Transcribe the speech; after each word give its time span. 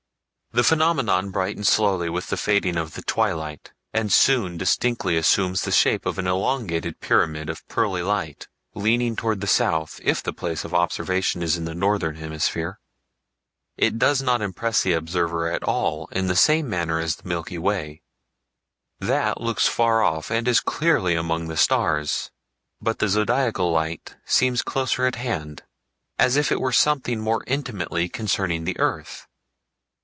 The 0.53 0.65
phenomenon 0.65 1.29
brightens 1.31 1.69
slowly 1.69 2.09
with 2.09 2.27
the 2.27 2.35
fading 2.35 2.75
of 2.75 2.95
the 2.95 3.01
twilight, 3.03 3.71
and 3.93 4.11
soon 4.11 4.57
distinctly 4.57 5.15
assumes 5.15 5.61
the 5.61 5.71
shape 5.71 6.05
of 6.05 6.19
an 6.19 6.27
elongated 6.27 6.99
pyramid 6.99 7.49
of 7.49 7.65
pearly 7.69 8.01
light, 8.01 8.49
leaning 8.75 9.15
toward 9.15 9.39
the 9.39 9.47
south 9.47 10.01
if 10.03 10.21
the 10.21 10.33
place 10.33 10.65
of 10.65 10.73
observation 10.73 11.41
is 11.41 11.55
in 11.55 11.63
the 11.63 11.73
northern 11.73 12.15
hemisphere. 12.15 12.81
It 13.77 13.97
does 13.97 14.21
not 14.21 14.41
impress 14.41 14.83
the 14.83 14.91
observer 14.91 15.47
at 15.49 15.63
all 15.63 16.09
in 16.11 16.27
the 16.27 16.35
same 16.35 16.69
manner 16.69 16.99
as 16.99 17.15
the 17.15 17.29
Milky 17.29 17.57
Way; 17.57 18.01
that 18.99 19.39
looks 19.39 19.67
far 19.69 20.01
off 20.03 20.29
and 20.29 20.49
is 20.49 20.59
clearly 20.59 21.15
among 21.15 21.47
the 21.47 21.55
stars, 21.55 22.29
but 22.81 22.99
the 22.99 23.07
Zodiacal 23.07 23.71
Light 23.71 24.17
seems 24.25 24.63
closer 24.63 25.05
at 25.05 25.15
hand, 25.15 25.63
as 26.19 26.35
if 26.35 26.51
it 26.51 26.59
were 26.59 26.73
something 26.73 27.21
more 27.21 27.45
intimately 27.47 28.09
concerning 28.09 28.65
the 28.65 28.77
earth. 28.79 29.27